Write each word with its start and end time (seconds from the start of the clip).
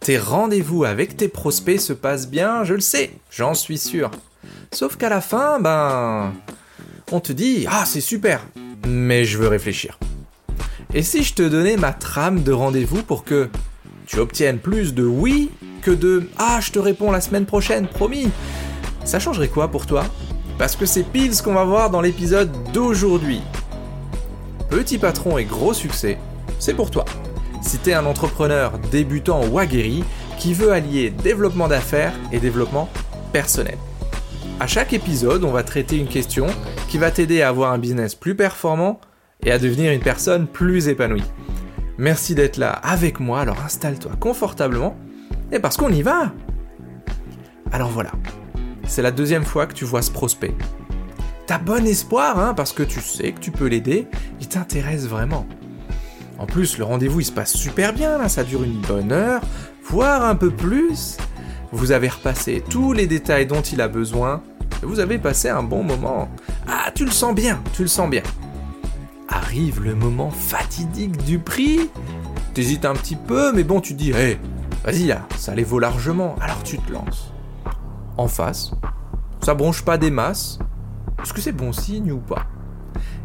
Tes 0.00 0.18
rendez-vous 0.18 0.84
avec 0.84 1.16
tes 1.16 1.28
prospects 1.28 1.80
se 1.80 1.92
passent 1.92 2.28
bien, 2.28 2.64
je 2.64 2.74
le 2.74 2.80
sais, 2.80 3.10
j'en 3.30 3.54
suis 3.54 3.78
sûr. 3.78 4.10
Sauf 4.72 4.96
qu'à 4.96 5.08
la 5.08 5.20
fin, 5.20 5.58
ben... 5.60 6.32
On 7.12 7.20
te 7.20 7.32
dit, 7.32 7.66
ah 7.70 7.84
c'est 7.86 8.00
super, 8.00 8.40
mais 8.86 9.24
je 9.24 9.38
veux 9.38 9.48
réfléchir. 9.48 9.98
Et 10.92 11.02
si 11.02 11.22
je 11.22 11.34
te 11.34 11.42
donnais 11.42 11.76
ma 11.76 11.92
trame 11.92 12.42
de 12.42 12.52
rendez-vous 12.52 13.02
pour 13.02 13.24
que 13.24 13.48
tu 14.06 14.18
obtiennes 14.18 14.58
plus 14.58 14.94
de 14.94 15.04
oui 15.04 15.50
que 15.82 15.90
de 15.90 16.28
ah 16.36 16.58
je 16.60 16.72
te 16.72 16.78
réponds 16.78 17.12
la 17.12 17.20
semaine 17.20 17.46
prochaine, 17.46 17.86
promis 17.86 18.30
Ça 19.04 19.20
changerait 19.20 19.48
quoi 19.48 19.68
pour 19.68 19.86
toi? 19.86 20.04
Parce 20.58 20.74
que 20.74 20.86
c'est 20.86 21.04
pile 21.04 21.34
ce 21.34 21.42
qu'on 21.42 21.54
va 21.54 21.64
voir 21.64 21.90
dans 21.90 22.00
l'épisode 22.00 22.50
d'aujourd'hui. 22.72 23.40
Petit 24.70 24.98
patron 24.98 25.38
et 25.38 25.44
gros 25.44 25.74
succès, 25.74 26.18
c'est 26.58 26.74
pour 26.74 26.90
toi. 26.90 27.04
Si 27.66 27.78
t'es 27.78 27.94
un 27.94 28.06
entrepreneur 28.06 28.78
débutant 28.92 29.44
ou 29.44 29.58
aguerri 29.58 30.04
qui 30.38 30.54
veut 30.54 30.70
allier 30.70 31.10
développement 31.10 31.66
d'affaires 31.66 32.12
et 32.30 32.38
développement 32.38 32.88
personnel. 33.32 33.76
À 34.60 34.68
chaque 34.68 34.92
épisode, 34.92 35.42
on 35.42 35.50
va 35.50 35.64
traiter 35.64 35.98
une 35.98 36.06
question 36.06 36.46
qui 36.88 36.96
va 36.96 37.10
t'aider 37.10 37.42
à 37.42 37.48
avoir 37.48 37.72
un 37.72 37.78
business 37.78 38.14
plus 38.14 38.36
performant 38.36 39.00
et 39.44 39.50
à 39.50 39.58
devenir 39.58 39.90
une 39.90 40.00
personne 40.00 40.46
plus 40.46 40.86
épanouie. 40.86 41.24
Merci 41.98 42.36
d'être 42.36 42.56
là 42.56 42.70
avec 42.70 43.18
moi, 43.18 43.40
alors 43.40 43.60
installe-toi 43.64 44.12
confortablement 44.20 44.96
et 45.50 45.58
parce 45.58 45.76
qu'on 45.76 45.92
y 45.92 46.02
va. 46.02 46.32
Alors 47.72 47.90
voilà, 47.90 48.12
c'est 48.86 49.02
la 49.02 49.10
deuxième 49.10 49.44
fois 49.44 49.66
que 49.66 49.74
tu 49.74 49.84
vois 49.84 50.02
ce 50.02 50.12
prospect. 50.12 50.54
T'as 51.48 51.58
bon 51.58 51.84
espoir, 51.84 52.38
hein, 52.38 52.54
parce 52.54 52.72
que 52.72 52.84
tu 52.84 53.00
sais 53.00 53.32
que 53.32 53.40
tu 53.40 53.50
peux 53.50 53.66
l'aider, 53.66 54.06
il 54.40 54.46
t'intéresse 54.46 55.08
vraiment. 55.08 55.48
En 56.38 56.46
plus, 56.46 56.78
le 56.78 56.84
rendez-vous 56.84 57.20
il 57.20 57.24
se 57.24 57.32
passe 57.32 57.54
super 57.54 57.92
bien, 57.92 58.28
ça 58.28 58.44
dure 58.44 58.62
une 58.62 58.80
bonne 58.80 59.12
heure, 59.12 59.40
voire 59.84 60.24
un 60.24 60.34
peu 60.34 60.50
plus. 60.50 61.16
Vous 61.72 61.92
avez 61.92 62.08
repassé 62.08 62.62
tous 62.68 62.92
les 62.92 63.06
détails 63.06 63.46
dont 63.46 63.62
il 63.62 63.80
a 63.80 63.88
besoin, 63.88 64.42
et 64.82 64.86
vous 64.86 65.00
avez 65.00 65.18
passé 65.18 65.48
un 65.48 65.62
bon 65.62 65.82
moment. 65.82 66.28
Ah, 66.68 66.90
tu 66.94 67.04
le 67.04 67.10
sens 67.10 67.34
bien, 67.34 67.62
tu 67.72 67.82
le 67.82 67.88
sens 67.88 68.08
bien. 68.08 68.22
Arrive 69.28 69.82
le 69.82 69.94
moment 69.94 70.30
fatidique 70.30 71.16
du 71.24 71.38
prix. 71.38 71.90
T'hésites 72.54 72.84
un 72.84 72.94
petit 72.94 73.16
peu, 73.16 73.52
mais 73.52 73.64
bon, 73.64 73.80
tu 73.80 73.94
dis, 73.94 74.10
hé, 74.10 74.38
vas-y 74.84 75.14
ça 75.36 75.54
les 75.54 75.64
vaut 75.64 75.78
largement, 75.78 76.36
alors 76.40 76.62
tu 76.62 76.78
te 76.78 76.92
lances. 76.92 77.32
En 78.16 78.28
face, 78.28 78.70
ça 79.42 79.54
bronche 79.54 79.82
pas 79.82 79.98
des 79.98 80.10
masses. 80.10 80.58
Est-ce 81.22 81.32
que 81.32 81.40
c'est 81.40 81.52
bon 81.52 81.72
signe 81.72 82.12
ou 82.12 82.18
pas? 82.18 82.46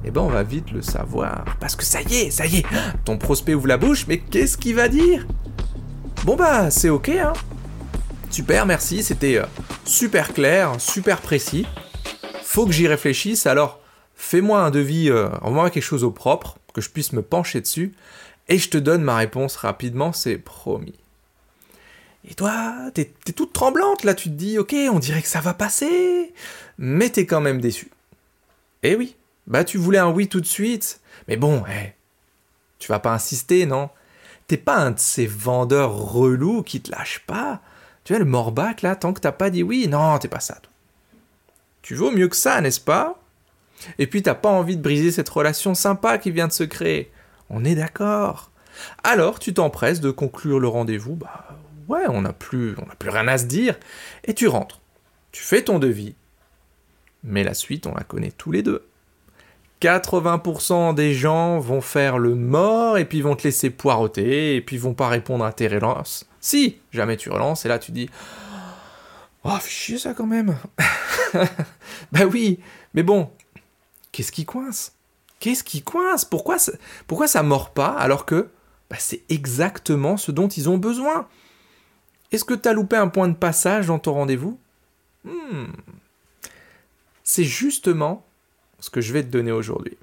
Eh 0.04 0.12
ben, 0.12 0.22
on 0.22 0.30
va 0.30 0.44
vite 0.44 0.72
le 0.72 0.82
savoir. 0.82 1.46
Parce 1.60 1.76
que 1.76 1.84
ça 1.84 2.02
y 2.02 2.16
est, 2.16 2.32
ça 2.32 2.46
y 2.46 2.58
est, 2.58 2.66
ton 3.06 3.18
prospect 3.18 3.54
ouvre 3.54 3.68
la 3.68 3.78
bouche, 3.78 4.08
mais 4.08 4.20
qu'est-ce 4.20 4.58
qu'il 4.58 4.76
va 4.76 4.88
dire? 4.88 5.28
Bon 6.24 6.36
bah, 6.36 6.72
c'est 6.72 6.90
ok, 6.90 7.10
hein. 7.10 7.34
Super, 8.30 8.66
merci, 8.66 9.04
c'était 9.04 9.38
euh, 9.38 9.46
super 9.86 10.34
clair, 10.34 10.80
super 10.80 11.20
précis. 11.20 11.66
Faut 12.44 12.66
que 12.66 12.72
j'y 12.72 12.88
réfléchisse, 12.88 13.46
alors 13.46 13.80
fais-moi 14.16 14.62
un 14.62 14.72
devis, 14.72 15.10
euh, 15.10 15.30
envoie-moi 15.42 15.70
quelque 15.70 15.84
chose 15.84 16.04
au 16.04 16.12
propre, 16.12 16.58
que 16.74 16.82
je 16.82 16.90
puisse 16.90 17.12
me 17.12 17.22
pencher 17.22 17.60
dessus, 17.62 17.94
et 18.48 18.58
je 18.58 18.70
te 18.70 18.78
donne 18.78 19.04
ma 19.04 19.18
réponse 19.18 19.56
rapidement, 19.56 20.14
c'est 20.14 20.38
promis. 20.38 20.96
Et 22.30 22.34
toi, 22.34 22.74
t'es, 22.94 23.12
toute 23.36 23.52
tremblante 23.52 24.04
là, 24.04 24.14
tu 24.14 24.30
te 24.30 24.36
dis, 24.36 24.58
ok, 24.58 24.76
on 24.92 25.00
dirait 25.00 25.22
que 25.22 25.28
ça 25.28 25.42
va 25.42 25.54
passer, 25.54 26.34
mais 26.78 27.10
t'es 27.10 27.26
quand 27.26 27.42
même 27.42 27.60
déçu. 27.60 27.90
Eh 28.84 28.96
oui, 28.96 29.16
bah 29.48 29.64
tu 29.64 29.78
voulais 29.78 29.98
un 29.98 30.10
oui 30.10 30.28
tout 30.28 30.42
de 30.42 30.46
suite, 30.46 31.02
mais 31.28 31.38
bon, 31.38 31.64
eh, 31.70 31.94
tu 32.80 32.88
vas 32.90 33.00
pas 33.00 33.14
insister, 33.14 33.66
non? 33.66 33.90
T'es 34.48 34.58
pas 34.58 34.78
un 34.78 34.92
de 34.92 35.00
ces 35.00 35.28
vendeurs 35.28 35.94
relous 35.94 36.64
qui 36.64 36.82
te 36.82 36.92
lâchent 36.92 37.24
pas? 37.26 37.62
Tu 38.04 38.14
vois, 38.14 38.20
le 38.20 38.26
morbac 38.26 38.82
là, 38.82 38.96
tant 38.96 39.14
que 39.14 39.22
t'as 39.22 39.32
pas 39.32 39.50
dit 39.50 39.64
oui, 39.64 39.88
non, 39.88 40.18
t'es 40.18 40.28
pas 40.28 40.40
ça. 40.40 40.60
Tu 41.82 41.96
vaux 41.96 42.12
mieux 42.12 42.28
que 42.28 42.36
ça, 42.36 42.62
n'est-ce 42.62 42.82
pas? 42.82 43.20
Et 43.98 44.08
puis 44.08 44.22
t'as 44.22 44.36
pas 44.36 44.50
envie 44.50 44.78
de 44.78 44.82
briser 44.82 45.12
cette 45.12 45.30
relation 45.30 45.74
sympa 45.74 46.18
qui 46.18 46.32
vient 46.32 46.48
de 46.48 46.54
se 46.54 46.64
créer. 46.64 47.12
On 47.50 47.66
est 47.66 47.76
d'accord. 47.76 48.52
Alors 49.04 49.40
tu 49.40 49.54
t'empresses 49.54 50.02
de 50.02 50.12
conclure 50.12 50.60
le 50.60 50.68
rendez-vous, 50.68 51.16
bah 51.16 51.48
ouais, 51.88 52.06
on 52.08 52.22
n'a 52.22 52.34
plus, 52.34 52.76
on 52.78 52.86
plus 52.96 53.10
rien 53.10 53.28
à 53.28 53.38
se 53.38 53.46
dire, 53.46 53.78
et 54.24 54.34
tu 54.34 54.48
rentres. 54.48 54.80
Tu 55.32 55.44
fais 55.44 55.64
ton 55.64 55.80
devis, 55.80 56.16
mais 57.24 57.44
la 57.44 57.54
suite, 57.54 57.88
on 57.88 57.94
la 57.94 58.04
connaît 58.04 58.32
tous 58.32 58.52
les 58.52 58.64
deux. 58.64 58.86
80% 59.82 60.94
des 60.94 61.14
gens 61.14 61.60
vont 61.60 61.82
faire 61.82 62.20
le 62.20 62.36
mort 62.36 63.00
et 63.00 63.06
puis 63.06 63.22
vont 63.22 63.36
te 63.36 63.44
laisser 63.44 63.72
poireauter 63.72 64.56
et 64.56 64.62
puis 64.62 64.78
vont 64.78 64.94
pas 64.94 65.10
répondre 65.10 65.44
à 65.44 65.52
tes 65.52 65.68
relances. 65.68 66.28
Si 66.40 66.78
jamais 66.92 67.18
tu 67.18 67.30
relances 67.30 67.66
et 67.66 67.68
là 67.68 67.80
tu 67.80 67.92
dis 67.92 68.10
Oh, 69.44 69.58
chier 69.68 69.98
ça 69.98 70.14
quand 70.14 70.28
même. 70.28 70.56
bah 72.12 72.26
oui, 72.32 72.60
mais 72.94 73.02
bon, 73.02 73.32
qu'est-ce 74.12 74.32
qui 74.32 74.46
coince? 74.46 74.94
Qu'est-ce 75.40 75.64
qui 75.64 75.82
coince? 75.82 76.26
Pourquoi 76.26 76.60
ça, 76.60 76.74
pourquoi 77.08 77.28
ça 77.28 77.42
mord 77.42 77.72
pas 77.72 77.90
alors 77.90 78.28
que 78.28 78.50
bah, 78.92 78.98
c'est 79.00 79.24
exactement 79.30 80.16
ce 80.16 80.32
dont 80.32 80.48
ils 80.48 80.70
ont 80.70 80.78
besoin? 80.78 81.28
Est-ce 82.32 82.46
que 82.46 82.54
tu 82.54 82.70
as 82.70 82.74
loupé 82.74 82.98
un 82.98 83.08
point 83.08 83.28
de 83.28 83.34
passage 83.34 83.88
dans 83.88 83.98
ton 83.98 84.14
rendez-vous? 84.14 84.60
Hmm. 85.24 85.66
C'est 87.24 87.44
justement 87.44 88.26
ce 88.82 88.90
que 88.90 89.00
je 89.00 89.14
vais 89.14 89.24
te 89.24 89.30
donner 89.30 89.54
aujourd'hui. 89.54 89.98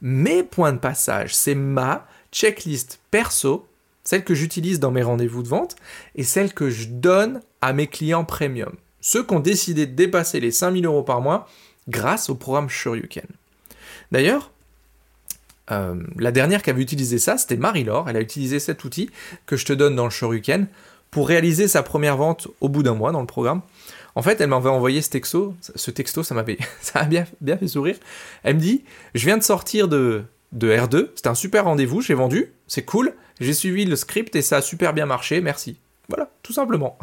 Mes 0.00 0.44
points 0.44 0.72
de 0.72 0.78
passage, 0.78 1.34
c'est 1.34 1.56
ma 1.56 2.06
checklist 2.30 3.00
perso, 3.10 3.66
celle 4.04 4.24
que 4.24 4.34
j'utilise 4.34 4.78
dans 4.78 4.92
mes 4.92 5.02
rendez-vous 5.02 5.42
de 5.42 5.48
vente 5.48 5.76
et 6.14 6.22
celle 6.22 6.54
que 6.54 6.70
je 6.70 6.86
donne 6.88 7.42
à 7.60 7.72
mes 7.72 7.88
clients 7.88 8.24
premium. 8.24 8.72
Ceux 9.00 9.24
qui 9.24 9.34
ont 9.34 9.40
décidé 9.40 9.86
de 9.86 9.94
dépasser 9.94 10.40
les 10.40 10.52
5000 10.52 10.86
euros 10.86 11.02
par 11.02 11.20
mois 11.20 11.48
grâce 11.88 12.30
au 12.30 12.34
programme 12.34 12.68
Shoryuken. 12.68 13.26
D'ailleurs, 14.12 14.50
euh, 15.70 15.94
la 16.16 16.32
dernière 16.32 16.62
qui 16.62 16.70
avait 16.70 16.82
utilisé 16.82 17.18
ça, 17.18 17.38
c'était 17.38 17.56
Marie-Laure. 17.56 18.08
Elle 18.08 18.16
a 18.16 18.20
utilisé 18.20 18.58
cet 18.58 18.84
outil 18.84 19.10
que 19.46 19.56
je 19.56 19.64
te 19.64 19.72
donne 19.72 19.96
dans 19.96 20.04
le 20.04 20.10
Shoryuken 20.10 20.66
pour 21.10 21.28
réaliser 21.28 21.68
sa 21.68 21.82
première 21.82 22.16
vente 22.16 22.48
au 22.60 22.68
bout 22.68 22.82
d'un 22.82 22.94
mois 22.94 23.12
dans 23.12 23.20
le 23.20 23.26
programme. 23.26 23.62
En 24.20 24.22
fait, 24.22 24.38
elle 24.42 24.50
m'avait 24.50 24.68
envoyé 24.68 25.00
ce 25.00 25.08
texto. 25.08 25.54
Ce 25.62 25.90
texto, 25.90 26.22
ça 26.22 26.34
m'avait, 26.34 26.58
ça 26.82 27.04
bien, 27.04 27.24
bien 27.40 27.56
fait 27.56 27.68
sourire. 27.68 27.96
Elle 28.42 28.56
me 28.56 28.60
dit, 28.60 28.84
je 29.14 29.24
viens 29.24 29.38
de 29.38 29.42
sortir 29.42 29.88
de, 29.88 30.24
de 30.52 30.70
R2. 30.70 31.08
C'était 31.14 31.28
un 31.28 31.34
super 31.34 31.64
rendez-vous. 31.64 32.02
J'ai 32.02 32.12
vendu. 32.12 32.52
C'est 32.66 32.84
cool. 32.84 33.14
J'ai 33.40 33.54
suivi 33.54 33.86
le 33.86 33.96
script 33.96 34.36
et 34.36 34.42
ça 34.42 34.58
a 34.58 34.60
super 34.60 34.92
bien 34.92 35.06
marché. 35.06 35.40
Merci. 35.40 35.78
Voilà, 36.10 36.28
tout 36.42 36.52
simplement. 36.52 36.98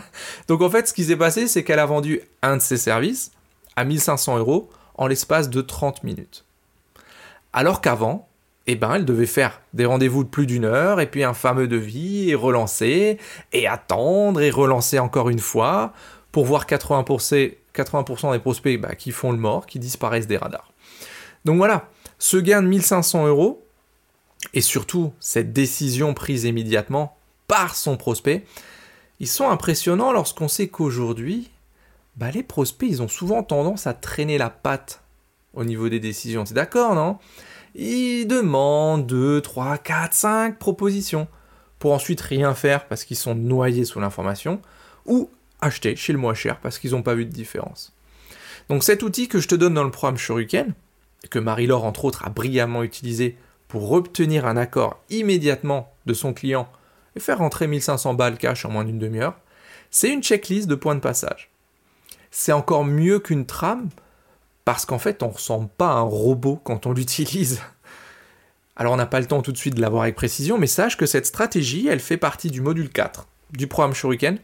Donc 0.48 0.62
en 0.62 0.70
fait, 0.70 0.88
ce 0.88 0.94
qui 0.94 1.04
s'est 1.04 1.16
passé, 1.16 1.46
c'est 1.46 1.62
qu'elle 1.62 1.78
a 1.78 1.84
vendu 1.84 2.22
un 2.40 2.56
de 2.56 2.62
ses 2.62 2.78
services 2.78 3.32
à 3.76 3.84
1500 3.84 4.38
euros 4.38 4.70
en 4.94 5.08
l'espace 5.08 5.50
de 5.50 5.60
30 5.60 6.04
minutes. 6.04 6.46
Alors 7.52 7.82
qu'avant, 7.82 8.30
eh 8.66 8.76
ben, 8.76 8.94
elle 8.94 9.04
devait 9.04 9.26
faire 9.26 9.60
des 9.74 9.84
rendez-vous 9.84 10.24
de 10.24 10.28
plus 10.30 10.46
d'une 10.46 10.64
heure, 10.64 11.00
et 11.00 11.06
puis 11.06 11.22
un 11.22 11.34
fameux 11.34 11.68
devis, 11.68 12.30
et 12.30 12.34
relancer, 12.34 13.18
et 13.52 13.66
attendre, 13.66 14.40
et 14.40 14.50
relancer 14.50 14.98
encore 14.98 15.28
une 15.28 15.38
fois, 15.38 15.92
pour 16.32 16.46
voir 16.46 16.66
80%, 16.66 17.54
80 17.74 18.32
des 18.32 18.38
prospects 18.38 18.80
bah, 18.80 18.94
qui 18.94 19.12
font 19.12 19.32
le 19.32 19.38
mort, 19.38 19.66
qui 19.66 19.78
disparaissent 19.78 20.26
des 20.26 20.38
radars. 20.38 20.72
Donc 21.44 21.58
voilà, 21.58 21.88
ce 22.18 22.36
gain 22.38 22.62
de 22.62 22.68
1500 22.68 23.26
euros, 23.26 23.64
et 24.54 24.60
surtout 24.60 25.12
cette 25.20 25.52
décision 25.52 26.14
prise 26.14 26.44
immédiatement 26.44 27.16
par 27.46 27.76
son 27.76 27.96
prospect, 27.96 28.44
ils 29.20 29.28
sont 29.28 29.48
impressionnants 29.48 30.12
lorsqu'on 30.12 30.48
sait 30.48 30.68
qu'aujourd'hui, 30.68 31.50
bah, 32.16 32.30
les 32.30 32.42
prospects, 32.42 32.88
ils 32.90 33.02
ont 33.02 33.08
souvent 33.08 33.42
tendance 33.42 33.86
à 33.86 33.94
traîner 33.94 34.38
la 34.38 34.50
patte 34.50 35.00
au 35.54 35.64
niveau 35.64 35.88
des 35.88 36.00
décisions. 36.00 36.44
C'est 36.44 36.54
d'accord, 36.54 36.94
non? 36.94 37.18
Ils 37.74 38.26
demandent 38.26 39.06
2, 39.06 39.40
3, 39.40 39.78
4, 39.78 40.12
5 40.12 40.58
propositions 40.58 41.26
pour 41.78 41.92
ensuite 41.92 42.20
rien 42.20 42.54
faire 42.54 42.86
parce 42.86 43.04
qu'ils 43.04 43.16
sont 43.16 43.34
noyés 43.34 43.84
sous 43.84 43.98
l'information, 43.98 44.60
ou 45.06 45.30
acheter 45.62 45.96
chez 45.96 46.12
le 46.12 46.18
moins 46.18 46.34
cher 46.34 46.58
parce 46.60 46.78
qu'ils 46.78 46.90
n'ont 46.90 47.02
pas 47.02 47.14
vu 47.14 47.24
de 47.24 47.30
différence. 47.30 47.94
Donc 48.68 48.84
cet 48.84 49.02
outil 49.02 49.28
que 49.28 49.40
je 49.40 49.48
te 49.48 49.54
donne 49.54 49.74
dans 49.74 49.84
le 49.84 49.90
programme 49.90 50.18
Shuriken, 50.18 50.74
que 51.30 51.38
Marie-Laure 51.38 51.84
entre 51.84 52.04
autres 52.04 52.26
a 52.26 52.30
brillamment 52.30 52.82
utilisé 52.82 53.36
pour 53.68 53.92
obtenir 53.92 54.46
un 54.46 54.56
accord 54.56 55.00
immédiatement 55.08 55.94
de 56.06 56.14
son 56.14 56.34
client 56.34 56.68
et 57.16 57.20
faire 57.20 57.38
rentrer 57.38 57.66
1500 57.66 58.14
balles 58.14 58.38
cash 58.38 58.64
en 58.64 58.70
moins 58.70 58.84
d'une 58.84 58.98
demi-heure, 58.98 59.38
c'est 59.90 60.12
une 60.12 60.22
checklist 60.22 60.68
de 60.68 60.74
points 60.74 60.94
de 60.94 61.00
passage. 61.00 61.50
C'est 62.30 62.52
encore 62.52 62.84
mieux 62.84 63.18
qu'une 63.18 63.46
trame 63.46 63.88
parce 64.64 64.86
qu'en 64.86 64.98
fait 64.98 65.22
on 65.22 65.28
ne 65.28 65.32
ressemble 65.32 65.68
pas 65.68 65.92
à 65.92 65.96
un 65.96 66.00
robot 66.02 66.60
quand 66.62 66.86
on 66.86 66.92
l'utilise. 66.94 67.60
Alors 68.76 68.94
on 68.94 68.96
n'a 68.96 69.06
pas 69.06 69.20
le 69.20 69.26
temps 69.26 69.42
tout 69.42 69.52
de 69.52 69.58
suite 69.58 69.74
de 69.74 69.80
l'avoir 69.80 70.02
avec 70.02 70.16
précision, 70.16 70.58
mais 70.58 70.66
sache 70.66 70.96
que 70.96 71.06
cette 71.06 71.26
stratégie, 71.26 71.88
elle 71.88 72.00
fait 72.00 72.16
partie 72.16 72.50
du 72.50 72.60
module 72.60 72.90
4 72.90 73.26
du 73.52 73.66
programme 73.66 73.94
Shuriken 73.94 74.38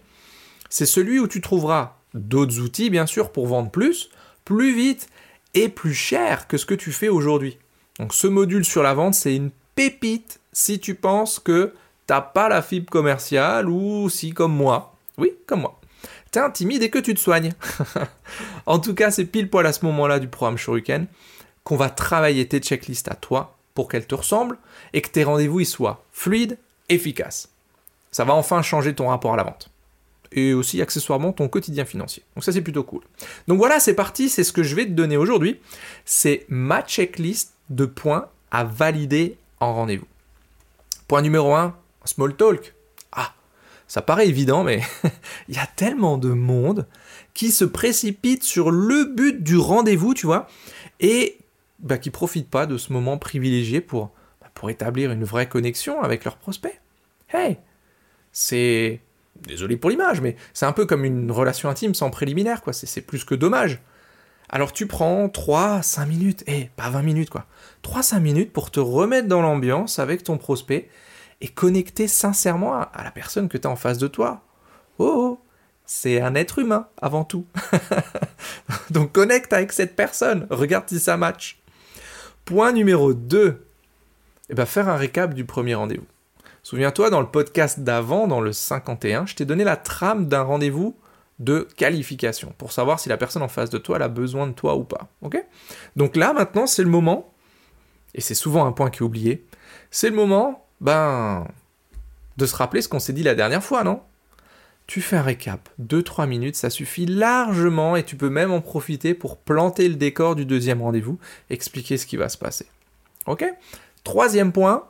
c'est 0.69 0.87
celui 0.87 1.19
où 1.19 1.29
tu 1.29 1.41
trouveras 1.41 1.97
d'autres 2.15 2.61
outils, 2.61 2.91
bien 2.91 3.06
sûr, 3.06 3.32
pour 3.32 3.47
vendre 3.47 3.70
plus, 3.70 4.11
plus 4.44 4.75
vite 4.75 5.09
et 5.55 5.69
plus 5.69 5.94
cher 5.94 6.47
que 6.47 6.56
ce 6.56 6.67
que 6.67 6.75
tu 6.75 6.93
fais 6.93 7.09
aujourd'hui. 7.09 7.59
Donc 7.99 8.15
ce 8.15 8.26
module 8.26 8.65
sur 8.65 8.82
la 8.82 8.94
vente, 8.94 9.15
c'est 9.15 9.35
une 9.35 9.50
pépite 9.75 10.41
si 10.53 10.79
tu 10.79 10.94
penses 10.94 11.38
que 11.38 11.75
t'as 12.06 12.20
pas 12.20 12.49
la 12.49 12.62
fibre 12.62 12.91
commerciale 12.91 13.69
ou 13.69 14.09
si 14.09 14.32
comme 14.32 14.55
moi, 14.55 14.97
oui, 15.17 15.32
comme 15.47 15.61
moi, 15.62 15.81
t'es 16.31 16.41
un 16.41 16.50
timide 16.50 16.82
et 16.82 16.91
que 16.91 16.99
tu 16.99 17.15
te 17.15 17.20
soignes. 17.20 17.53
en 18.67 18.79
tout 18.79 18.94
cas, 18.94 19.11
c'est 19.11 19.25
pile 19.25 19.50
poil 19.50 19.67
à 19.67 19.73
ce 19.73 19.85
moment-là 19.87 20.19
du 20.19 20.29
programme 20.29 20.56
Shuriken 20.56 21.06
qu'on 21.65 21.76
va 21.76 21.91
travailler 21.91 22.49
tes 22.49 22.61
checklists 22.61 23.11
à 23.11 23.15
toi 23.15 23.59
pour 23.75 23.88
qu'elles 23.88 24.06
te 24.06 24.15
ressemblent 24.15 24.59
et 24.93 25.03
que 25.03 25.11
tes 25.11 25.25
rendez-vous 25.25 25.61
y 25.61 25.67
soient 25.67 26.05
fluides, 26.12 26.59
efficaces. 26.88 27.50
Ça 28.11 28.25
va 28.25 28.35
enfin 28.35 28.62
changer 28.62 28.94
ton 28.94 29.09
rapport 29.09 29.35
à 29.35 29.37
la 29.37 29.43
vente. 29.43 29.70
Et 30.32 30.52
aussi 30.52 30.82
accessoirement 30.82 31.32
ton 31.32 31.48
quotidien 31.48 31.84
financier. 31.84 32.22
Donc 32.34 32.44
ça 32.44 32.52
c'est 32.52 32.60
plutôt 32.60 32.84
cool. 32.84 33.02
Donc 33.46 33.58
voilà, 33.58 33.80
c'est 33.80 33.94
parti, 33.94 34.28
c'est 34.28 34.44
ce 34.44 34.52
que 34.52 34.62
je 34.62 34.75
vais 34.75 34.84
te 34.84 34.90
donner 34.90 35.16
aujourd'hui. 35.16 35.58
C'est 36.04 36.44
ma 36.48 36.82
checklist 36.82 37.54
de 37.70 37.86
points 37.86 38.28
à 38.50 38.64
valider 38.64 39.36
en 39.60 39.75
rendez-vous. 39.75 40.06
Point 41.06 41.22
numéro 41.22 41.54
1, 41.54 41.75
small 42.04 42.36
talk. 42.36 42.75
Ah, 43.12 43.34
ça 43.86 44.02
paraît 44.02 44.28
évident, 44.28 44.64
mais 44.64 44.82
il 45.48 45.56
y 45.56 45.58
a 45.58 45.66
tellement 45.66 46.19
de 46.19 46.31
monde 46.31 46.86
qui 47.34 47.50
se 47.50 47.64
précipite 47.64 48.42
sur 48.44 48.70
le 48.70 49.04
but 49.04 49.42
du 49.42 49.56
rendez-vous, 49.56 50.12
tu 50.12 50.26
vois, 50.26 50.48
et 51.00 51.38
bah, 51.78 51.98
qui 51.98 52.10
profitent 52.10 52.50
pas 52.50 52.66
de 52.66 52.76
ce 52.76 52.92
moment 52.92 53.16
privilégié 53.16 53.81
pour, 53.81 54.10
bah, 54.40 54.50
pour 54.54 54.70
établir 54.70 55.12
une 55.12 55.24
vraie 55.24 55.48
connexion 55.48 56.00
avec 56.00 56.24
leurs 56.24 56.36
prospects. 56.36 56.81
Hey, 57.32 57.58
c'est 58.32 59.00
désolé 59.46 59.76
pour 59.76 59.90
l'image, 59.90 60.20
mais 60.20 60.37
c'est 60.52 60.67
un 60.67 60.73
peu 60.73 60.87
comme 60.87 61.05
une 61.05 61.31
relation 61.31 61.69
intime 61.69 61.94
sans 61.94 62.11
préliminaire, 62.11 62.62
quoi. 62.62 62.73
C'est 62.73 63.00
plus 63.00 63.25
que 63.25 63.35
dommage. 63.35 63.81
Alors 64.50 64.73
tu 64.73 64.87
prends 64.87 65.29
3, 65.29 65.82
5 65.82 66.06
minutes, 66.06 66.44
eh, 66.46 66.70
pas 66.76 66.88
20 66.88 67.02
minutes, 67.02 67.31
quoi. 67.31 67.46
3, 67.82 68.02
5 68.02 68.20
minutes 68.20 68.52
pour 68.52 68.70
te 68.70 68.81
remettre 68.81 69.29
dans 69.29 69.43
l'ambiance 69.43 69.99
avec 69.99 70.25
ton 70.25 70.38
prospect 70.38 70.88
et 71.40 71.49
connecter 71.49 72.08
sincèrement 72.08 72.75
à 72.75 73.05
la 73.05 73.11
personne 73.11 73.49
que 73.49 73.58
tu 73.58 73.67
as 73.67 73.70
en 73.70 73.76
face 73.76 73.99
de 73.99 74.08
toi. 74.08 74.43
Oh, 74.99 75.12
oh 75.17 75.41
c'est 75.84 76.20
un 76.20 76.34
être 76.34 76.58
humain 76.58 76.88
avant 77.00 77.25
tout. 77.25 77.46
Donc 78.91 79.12
connecte 79.12 79.52
avec 79.52 79.73
cette 79.73 79.96
personne, 79.96 80.46
regarde 80.50 80.88
si 80.88 81.00
ça 81.00 81.17
match. 81.17 81.61
Point 82.44 82.73
numéro 82.73 83.14
2, 83.14 83.67
eh 84.50 84.55
ben, 84.55 84.67
faire 84.67 84.88
un 84.88 84.96
récap 84.96 85.34
du 85.34 85.44
premier 85.44 85.75
rendez-vous. 85.75 86.06
Souviens-toi, 86.69 87.09
dans 87.09 87.23
le 87.23 87.26
podcast 87.26 87.81
d'avant, 87.81 88.26
dans 88.26 88.43
le 88.43 88.53
51, 88.53 89.25
je 89.25 89.35
t'ai 89.35 89.47
donné 89.47 89.65
la 89.65 89.76
trame 89.76 90.29
d'un 90.29 90.43
rendez-vous 90.43 90.94
de 91.38 91.67
qualification 91.79 92.53
pour 92.59 92.73
savoir 92.73 93.00
si 93.00 93.09
la 93.09 93.17
personne 93.17 93.41
en 93.41 93.49
face 93.49 93.70
de 93.70 93.79
toi 93.79 93.97
a 94.03 94.09
besoin 94.09 94.47
de 94.47 94.53
toi 94.53 94.76
ou 94.76 94.85
pas. 94.85 95.09
Donc 95.97 96.15
là, 96.15 96.35
maintenant, 96.35 96.67
c'est 96.67 96.82
le 96.82 96.91
moment, 96.91 97.32
et 98.15 98.20
c'est 98.20 98.35
souvent 98.35 98.67
un 98.67 98.73
point 98.73 98.91
qui 98.91 98.99
est 98.99 99.03
oublié, 99.03 99.47
c'est 99.91 100.11
le 100.11 100.17
moment, 100.17 100.67
ben, 100.82 101.49
de 102.37 102.44
se 102.44 102.55
rappeler 102.55 102.82
ce 102.82 102.91
qu'on 102.91 103.00
s'est 103.00 103.15
dit 103.15 103.23
la 103.23 103.35
dernière 103.35 103.65
fois, 103.65 103.82
non? 103.82 104.03
Tu 104.87 105.00
fais 105.00 105.17
un 105.17 105.23
récap, 105.23 105.70
2-3 105.81 106.26
minutes, 106.26 106.56
ça 106.56 106.69
suffit 106.69 107.06
largement, 107.06 107.97
et 107.97 108.05
tu 108.05 108.15
peux 108.15 108.29
même 108.29 108.53
en 108.53 108.61
profiter 108.61 109.15
pour 109.15 109.38
planter 109.38 109.88
le 109.88 109.94
décor 109.94 110.37
du 110.37 110.44
deuxième 110.44 110.82
rendez-vous, 110.82 111.19
expliquer 111.49 111.97
ce 111.97 112.05
qui 112.05 112.19
va 112.19 112.29
se 112.29 112.37
passer. 112.37 112.67
Ok? 113.25 113.47
Troisième 114.05 114.53
point, 114.53 114.85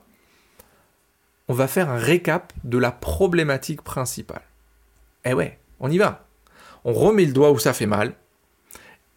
on 1.48 1.54
va 1.54 1.68
faire 1.68 1.90
un 1.90 1.98
récap 1.98 2.52
de 2.64 2.78
la 2.78 2.90
problématique 2.92 3.82
principale. 3.82 4.42
Eh 5.24 5.32
ouais, 5.32 5.58
on 5.80 5.90
y 5.90 5.98
va. 5.98 6.26
On 6.84 6.92
remet 6.92 7.24
le 7.24 7.32
doigt 7.32 7.50
où 7.50 7.58
ça 7.58 7.72
fait 7.72 7.86
mal, 7.86 8.14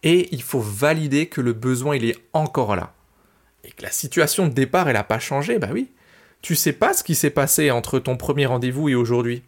et 0.02 0.28
il 0.32 0.42
faut 0.42 0.60
valider 0.60 1.26
que 1.26 1.40
le 1.40 1.52
besoin 1.52 1.96
il 1.96 2.04
est 2.04 2.18
encore 2.32 2.74
là. 2.74 2.92
Et 3.64 3.70
que 3.70 3.82
la 3.82 3.90
situation 3.90 4.48
de 4.48 4.52
départ 4.52 4.88
elle 4.88 4.94
n'a 4.94 5.04
pas 5.04 5.18
changé, 5.18 5.58
bah 5.58 5.70
oui. 5.72 5.90
Tu 6.40 6.56
sais 6.56 6.72
pas 6.72 6.92
ce 6.92 7.04
qui 7.04 7.14
s'est 7.14 7.30
passé 7.30 7.70
entre 7.70 8.00
ton 8.00 8.16
premier 8.16 8.46
rendez-vous 8.46 8.88
et 8.88 8.94
aujourd'hui. 8.94 9.44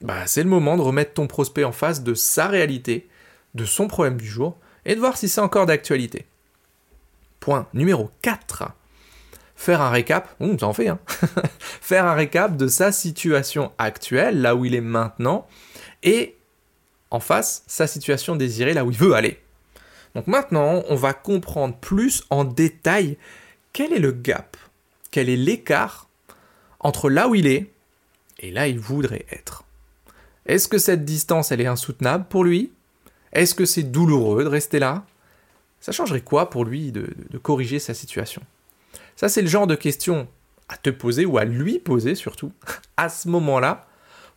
Bah 0.00 0.26
c'est 0.26 0.44
le 0.44 0.48
moment 0.48 0.76
de 0.76 0.82
remettre 0.82 1.14
ton 1.14 1.26
prospect 1.26 1.64
en 1.64 1.72
face 1.72 2.04
de 2.04 2.14
sa 2.14 2.46
réalité, 2.46 3.08
de 3.54 3.64
son 3.64 3.88
problème 3.88 4.16
du 4.16 4.26
jour, 4.26 4.56
et 4.84 4.94
de 4.94 5.00
voir 5.00 5.16
si 5.16 5.28
c'est 5.28 5.40
encore 5.40 5.66
d'actualité. 5.66 6.26
Point 7.40 7.66
numéro 7.74 8.10
4 8.22 8.72
faire 9.62 9.80
un 9.80 9.90
récap, 9.90 10.34
ouh, 10.40 10.58
ça 10.58 10.66
en 10.66 10.72
fait, 10.72 10.88
hein. 10.88 10.98
faire 11.80 12.04
un 12.04 12.14
récap 12.14 12.56
de 12.56 12.66
sa 12.66 12.90
situation 12.90 13.70
actuelle, 13.78 14.40
là 14.40 14.56
où 14.56 14.64
il 14.64 14.74
est 14.74 14.80
maintenant, 14.80 15.46
et 16.02 16.34
en 17.12 17.20
face, 17.20 17.62
sa 17.68 17.86
situation 17.86 18.34
désirée, 18.34 18.74
là 18.74 18.84
où 18.84 18.90
il 18.90 18.96
veut 18.96 19.14
aller. 19.14 19.38
Donc 20.16 20.26
maintenant, 20.26 20.82
on 20.88 20.96
va 20.96 21.14
comprendre 21.14 21.76
plus 21.76 22.24
en 22.28 22.44
détail 22.44 23.16
quel 23.72 23.92
est 23.92 24.00
le 24.00 24.10
gap, 24.10 24.56
quel 25.12 25.28
est 25.28 25.36
l'écart 25.36 26.08
entre 26.80 27.08
là 27.08 27.28
où 27.28 27.36
il 27.36 27.46
est 27.46 27.70
et 28.40 28.50
là 28.50 28.64
où 28.64 28.70
il 28.70 28.80
voudrait 28.80 29.26
être. 29.30 29.62
Est-ce 30.44 30.66
que 30.66 30.78
cette 30.78 31.04
distance, 31.04 31.52
elle 31.52 31.60
est 31.60 31.66
insoutenable 31.66 32.24
pour 32.28 32.42
lui? 32.42 32.72
Est-ce 33.32 33.54
que 33.54 33.64
c'est 33.64 33.84
douloureux 33.84 34.42
de 34.42 34.48
rester 34.48 34.80
là? 34.80 35.04
Ça 35.80 35.92
changerait 35.92 36.20
quoi 36.20 36.50
pour 36.50 36.64
lui 36.64 36.90
de 36.90 37.38
corriger 37.40 37.78
sa 37.78 37.94
situation? 37.94 38.42
Ça, 39.16 39.28
c'est 39.28 39.42
le 39.42 39.48
genre 39.48 39.66
de 39.66 39.74
questions 39.74 40.28
à 40.68 40.76
te 40.76 40.90
poser 40.90 41.26
ou 41.26 41.38
à 41.38 41.44
lui 41.44 41.78
poser 41.78 42.14
surtout 42.14 42.52
à 42.96 43.08
ce 43.08 43.28
moment-là 43.28 43.86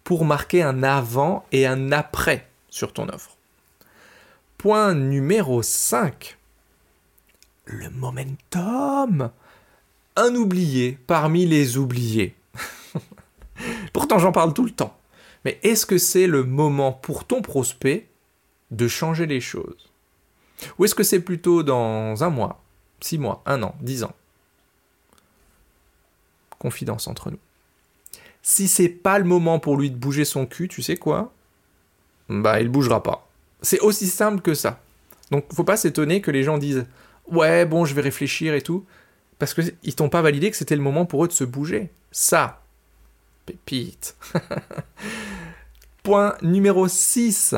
pour 0.04 0.26
marquer 0.26 0.62
un 0.62 0.84
avant 0.84 1.46
et 1.52 1.66
un 1.66 1.92
après 1.92 2.48
sur 2.70 2.94
ton 2.94 3.08
offre. 3.10 3.38
Point 4.58 4.96
numéro 4.96 5.62
5. 5.62 6.38
Le 7.66 7.90
momentum. 7.90 9.32
Un 10.16 10.36
oublié 10.36 10.98
parmi 11.08 11.46
les 11.46 11.78
oubliés. 11.78 12.36
Pourtant, 13.94 14.20
j'en 14.20 14.32
parle 14.32 14.54
tout 14.54 14.66
le 14.66 14.72
temps. 14.72 14.98
Mais 15.44 15.60
est-ce 15.64 15.86
que 15.86 15.98
c'est 15.98 16.28
le 16.28 16.44
moment 16.44 16.92
pour 16.92 17.26
ton 17.26 17.42
prospect 17.42 18.08
de 18.72 18.88
changer 18.88 19.26
les 19.26 19.42
choses? 19.42 19.92
Ou 20.78 20.86
est-ce 20.86 20.96
que 20.96 21.04
c'est 21.04 21.20
plutôt 21.20 21.64
dans 21.64 22.24
un 22.24 22.30
mois, 22.30 22.64
six 23.00 23.18
mois, 23.18 23.44
un 23.46 23.62
an, 23.64 23.76
dix 23.82 24.04
ans? 24.04 24.16
Confidence 26.60 27.08
entre 27.08 27.32
nous. 27.32 27.40
Si 28.42 28.68
c'est 28.68 28.90
pas 28.90 29.18
le 29.18 29.26
moment 29.26 29.60
pour 29.60 29.78
lui 29.78 29.90
de 29.90 29.96
bouger 29.96 30.26
son 30.26 30.46
cul, 30.46 30.68
tu 30.68 30.82
sais 30.82 30.98
quoi? 30.98 31.34
Bah, 32.30 32.62
il 32.62 32.70
bougera 32.70 33.02
pas. 33.02 33.28
C'est 33.62 33.80
aussi 33.80 34.08
simple 34.08 34.42
que 34.42 34.54
ça. 34.54 34.80
Donc, 35.32 35.46
faut 35.54 35.64
pas 35.64 35.78
s'étonner 35.78 36.22
que 36.22 36.32
les 36.32 36.44
gens 36.44 36.58
disent 36.58 36.86
Ouais, 37.32 37.66
bon, 37.66 37.86
je 37.86 37.96
vais 37.96 38.02
réfléchir 38.02 38.54
et 38.54 38.62
tout. 38.62 38.86
Parce 39.40 39.54
qu'ils 39.54 39.96
t'ont 39.96 40.10
pas 40.10 40.22
validé 40.22 40.52
que 40.52 40.58
c'était 40.58 40.76
le 40.76 40.82
moment 40.82 41.06
pour 41.06 41.26
eux 41.26 41.28
de 41.28 41.34
se 41.34 41.44
bouger. 41.44 41.90
Ça, 42.12 42.62
pépite. 43.46 44.16
Point 46.04 46.36
numéro 46.42 46.88
6. 46.88 47.56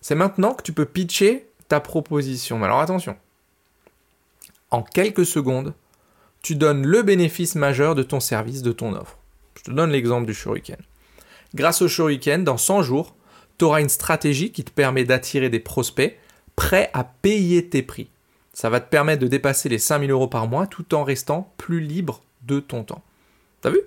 C'est 0.00 0.14
maintenant 0.14 0.54
que 0.54 0.62
tu 0.62 0.72
peux 0.72 0.84
pitcher 0.84 1.48
ta 1.68 1.80
proposition. 1.80 2.58
Mais 2.58 2.66
alors 2.66 2.80
attention. 2.80 3.16
En 4.70 4.82
quelques 4.82 5.24
secondes, 5.24 5.72
tu 6.44 6.56
donnes 6.56 6.86
le 6.86 7.02
bénéfice 7.02 7.54
majeur 7.54 7.94
de 7.94 8.02
ton 8.02 8.20
service, 8.20 8.60
de 8.60 8.70
ton 8.70 8.92
offre. 8.94 9.16
Je 9.56 9.62
te 9.62 9.70
donne 9.70 9.90
l'exemple 9.90 10.26
du 10.26 10.34
Shuriken. 10.34 10.76
Grâce 11.54 11.80
au 11.80 11.88
Shuriken, 11.88 12.44
dans 12.44 12.58
100 12.58 12.82
jours, 12.82 13.16
tu 13.56 13.64
auras 13.64 13.80
une 13.80 13.88
stratégie 13.88 14.52
qui 14.52 14.62
te 14.62 14.70
permet 14.70 15.04
d'attirer 15.04 15.48
des 15.48 15.58
prospects 15.58 16.18
prêts 16.54 16.90
à 16.92 17.02
payer 17.02 17.70
tes 17.70 17.82
prix. 17.82 18.10
Ça 18.52 18.68
va 18.68 18.80
te 18.80 18.90
permettre 18.90 19.22
de 19.22 19.26
dépasser 19.26 19.70
les 19.70 19.78
5000 19.78 20.10
euros 20.10 20.28
par 20.28 20.46
mois 20.46 20.66
tout 20.66 20.94
en 20.94 21.02
restant 21.02 21.50
plus 21.56 21.80
libre 21.80 22.22
de 22.42 22.60
ton 22.60 22.84
temps. 22.84 23.02
T'as 23.62 23.70
vu? 23.70 23.80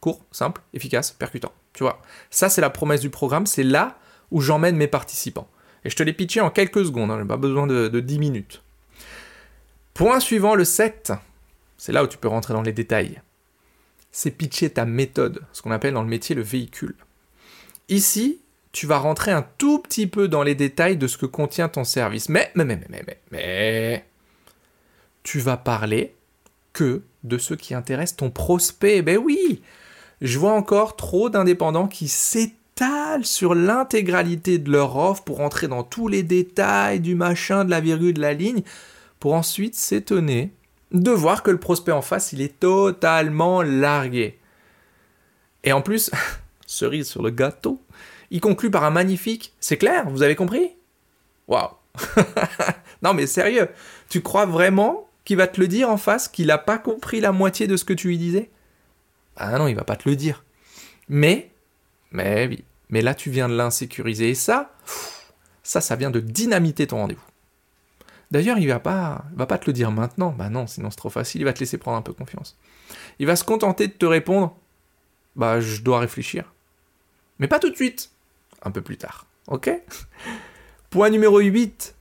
Court, 0.00 0.20
simple, 0.32 0.60
efficace, 0.74 1.12
percutant. 1.12 1.52
Tu 1.72 1.84
vois, 1.84 2.02
ça 2.30 2.48
c'est 2.48 2.60
la 2.60 2.70
promesse 2.70 3.00
du 3.00 3.10
programme, 3.10 3.46
c'est 3.46 3.62
là 3.62 3.96
où 4.32 4.40
j'emmène 4.40 4.76
mes 4.76 4.88
participants. 4.88 5.48
Et 5.84 5.90
je 5.90 5.94
te 5.94 6.02
l'ai 6.02 6.12
pitché 6.12 6.40
en 6.40 6.50
quelques 6.50 6.84
secondes, 6.84 7.12
hein, 7.12 7.18
j'ai 7.20 7.28
pas 7.28 7.36
besoin 7.36 7.68
de, 7.68 7.86
de 7.86 8.00
10 8.00 8.18
minutes. 8.18 8.62
Point 9.94 10.18
suivant, 10.18 10.56
le 10.56 10.64
7 10.64 11.12
c'est 11.78 11.92
là 11.92 12.04
où 12.04 12.06
tu 12.06 12.18
peux 12.18 12.28
rentrer 12.28 12.52
dans 12.52 12.62
les 12.62 12.72
détails. 12.72 13.22
C'est 14.10 14.32
pitcher 14.32 14.70
ta 14.70 14.84
méthode, 14.84 15.40
ce 15.52 15.62
qu'on 15.62 15.70
appelle 15.70 15.94
dans 15.94 16.02
le 16.02 16.08
métier 16.08 16.34
le 16.34 16.42
véhicule. 16.42 16.96
Ici, 17.88 18.40
tu 18.72 18.86
vas 18.86 18.98
rentrer 18.98 19.30
un 19.30 19.46
tout 19.56 19.78
petit 19.78 20.06
peu 20.06 20.28
dans 20.28 20.42
les 20.42 20.54
détails 20.54 20.96
de 20.96 21.06
ce 21.06 21.16
que 21.16 21.26
contient 21.26 21.68
ton 21.68 21.84
service. 21.84 22.28
Mais, 22.28 22.50
mais, 22.54 22.64
mais, 22.64 22.80
mais, 22.88 23.02
mais, 23.06 23.18
mais, 23.30 24.04
tu 25.22 25.38
vas 25.38 25.56
parler 25.56 26.14
que 26.72 27.02
de 27.24 27.38
ce 27.38 27.54
qui 27.54 27.74
intéresse 27.74 28.16
ton 28.16 28.30
prospect. 28.30 29.02
Ben 29.02 29.18
oui, 29.18 29.62
je 30.20 30.38
vois 30.38 30.52
encore 30.52 30.96
trop 30.96 31.30
d'indépendants 31.30 31.88
qui 31.88 32.08
s'étalent 32.08 33.24
sur 33.24 33.54
l'intégralité 33.54 34.58
de 34.58 34.70
leur 34.70 34.96
offre 34.96 35.24
pour 35.24 35.40
entrer 35.40 35.68
dans 35.68 35.82
tous 35.82 36.08
les 36.08 36.22
détails 36.22 37.00
du 37.00 37.14
machin, 37.14 37.64
de 37.64 37.70
la 37.70 37.80
virgule, 37.80 38.14
de 38.14 38.20
la 38.20 38.34
ligne, 38.34 38.62
pour 39.18 39.34
ensuite 39.34 39.74
s'étonner 39.74 40.52
de 40.92 41.10
voir 41.10 41.42
que 41.42 41.50
le 41.50 41.60
prospect 41.60 41.92
en 41.92 42.02
face, 42.02 42.32
il 42.32 42.40
est 42.40 42.60
totalement 42.60 43.62
largué. 43.62 44.38
Et 45.64 45.72
en 45.72 45.82
plus, 45.82 46.10
cerise 46.66 47.08
sur 47.08 47.22
le 47.22 47.30
gâteau, 47.30 47.82
il 48.30 48.40
conclut 48.40 48.70
par 48.70 48.84
un 48.84 48.90
magnifique 48.90 49.54
C'est 49.60 49.76
clair, 49.76 50.08
vous 50.08 50.22
avez 50.22 50.36
compris? 50.36 50.70
Waouh 51.46 51.70
Non 53.02 53.14
mais 53.14 53.26
sérieux, 53.26 53.68
tu 54.08 54.20
crois 54.22 54.46
vraiment 54.46 55.08
qu'il 55.24 55.36
va 55.36 55.46
te 55.46 55.60
le 55.60 55.68
dire 55.68 55.90
en 55.90 55.96
face, 55.96 56.28
qu'il 56.28 56.46
n'a 56.46 56.58
pas 56.58 56.78
compris 56.78 57.20
la 57.20 57.32
moitié 57.32 57.66
de 57.66 57.76
ce 57.76 57.84
que 57.84 57.92
tu 57.92 58.08
lui 58.08 58.18
disais? 58.18 58.50
Ah 59.36 59.58
non, 59.58 59.68
il 59.68 59.74
va 59.74 59.84
pas 59.84 59.96
te 59.96 60.08
le 60.08 60.16
dire. 60.16 60.44
Mais, 61.08 61.50
mais 62.10 62.46
oui, 62.48 62.64
mais 62.90 63.02
là 63.02 63.14
tu 63.14 63.30
viens 63.30 63.48
de 63.48 63.56
l'insécuriser 63.56 64.30
et 64.30 64.34
ça, 64.34 64.74
ça, 65.62 65.80
ça 65.80 65.96
vient 65.96 66.10
de 66.10 66.20
dynamiter 66.20 66.86
ton 66.86 66.98
rendez-vous. 66.98 67.27
D'ailleurs, 68.30 68.58
il 68.58 68.68
va 68.68 68.78
pas, 68.78 69.24
va 69.34 69.46
pas 69.46 69.58
te 69.58 69.66
le 69.66 69.72
dire 69.72 69.90
maintenant. 69.90 70.30
Bah 70.30 70.50
non, 70.50 70.66
sinon 70.66 70.90
c'est 70.90 70.96
trop 70.96 71.10
facile. 71.10 71.40
Il 71.40 71.44
va 71.44 71.52
te 71.52 71.60
laisser 71.60 71.78
prendre 71.78 71.96
un 71.96 72.02
peu 72.02 72.12
confiance. 72.12 72.56
Il 73.18 73.26
va 73.26 73.36
se 73.36 73.44
contenter 73.44 73.88
de 73.88 73.92
te 73.92 74.06
répondre. 74.06 74.56
Bah, 75.36 75.60
je 75.60 75.82
dois 75.82 76.00
réfléchir. 76.00 76.52
Mais 77.38 77.48
pas 77.48 77.58
tout 77.58 77.70
de 77.70 77.76
suite. 77.76 78.10
Un 78.62 78.70
peu 78.70 78.82
plus 78.82 78.96
tard. 78.96 79.26
Ok? 79.46 79.70
Point 80.90 81.10
numéro 81.10 81.38
8. 81.38 81.94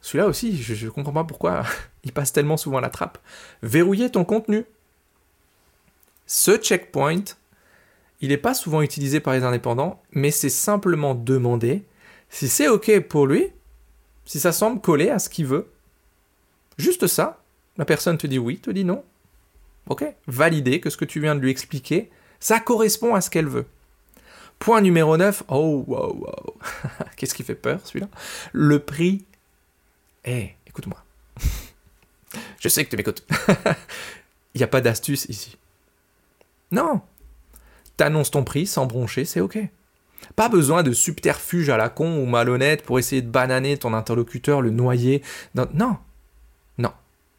Celui-là 0.00 0.26
aussi, 0.26 0.62
je 0.62 0.86
ne 0.86 0.90
comprends 0.90 1.12
pas 1.12 1.24
pourquoi 1.24 1.64
il 2.04 2.12
passe 2.12 2.32
tellement 2.32 2.56
souvent 2.56 2.78
à 2.78 2.80
la 2.80 2.90
trappe. 2.90 3.18
Verrouiller 3.62 4.10
ton 4.10 4.24
contenu. 4.24 4.64
Ce 6.26 6.56
checkpoint, 6.56 7.24
il 8.20 8.28
n'est 8.28 8.36
pas 8.36 8.54
souvent 8.54 8.82
utilisé 8.82 9.20
par 9.20 9.34
les 9.34 9.44
indépendants, 9.44 10.02
mais 10.12 10.30
c'est 10.30 10.50
simplement 10.50 11.14
demander 11.14 11.84
si 12.30 12.48
c'est 12.48 12.68
OK 12.68 13.00
pour 13.00 13.26
lui, 13.26 13.50
si 14.28 14.38
ça 14.38 14.52
semble 14.52 14.82
coller 14.82 15.08
à 15.08 15.18
ce 15.18 15.30
qu'il 15.30 15.46
veut. 15.46 15.72
Juste 16.76 17.06
ça, 17.06 17.42
la 17.78 17.86
personne 17.86 18.18
te 18.18 18.26
dit 18.26 18.38
oui, 18.38 18.58
te 18.58 18.70
dit 18.70 18.84
non. 18.84 19.02
OK 19.88 20.04
Valider 20.26 20.80
que 20.80 20.90
ce 20.90 20.98
que 20.98 21.06
tu 21.06 21.18
viens 21.18 21.34
de 21.34 21.40
lui 21.40 21.50
expliquer, 21.50 22.10
ça 22.38 22.60
correspond 22.60 23.14
à 23.14 23.22
ce 23.22 23.30
qu'elle 23.30 23.48
veut. 23.48 23.64
Point 24.58 24.82
numéro 24.82 25.16
9. 25.16 25.44
Oh, 25.48 25.82
wow, 25.86 26.14
wow. 26.14 26.56
Qu'est-ce 27.16 27.34
qui 27.34 27.42
fait 27.42 27.54
peur, 27.54 27.80
celui-là? 27.84 28.08
Le 28.52 28.78
prix. 28.80 29.24
Eh, 30.26 30.50
écoute-moi. 30.66 31.02
Je 32.60 32.68
sais 32.68 32.84
que 32.84 32.90
tu 32.90 32.96
m'écoutes. 32.96 33.26
Il 34.54 34.58
n'y 34.58 34.64
a 34.64 34.68
pas 34.68 34.82
d'astuce 34.82 35.24
ici. 35.30 35.56
Non. 36.70 37.00
T'annonces 37.96 38.30
ton 38.30 38.44
prix 38.44 38.66
sans 38.66 38.84
broncher, 38.84 39.24
c'est 39.24 39.40
OK. 39.40 39.58
Pas 40.36 40.48
besoin 40.48 40.82
de 40.82 40.92
subterfuge 40.92 41.68
à 41.68 41.76
la 41.76 41.88
con 41.88 42.18
ou 42.18 42.26
malhonnête 42.26 42.82
pour 42.82 42.98
essayer 42.98 43.22
de 43.22 43.30
bananer 43.30 43.76
ton 43.76 43.94
interlocuteur, 43.94 44.62
le 44.62 44.70
noyer. 44.70 45.22
Non. 45.54 45.68
Non. 45.74 45.98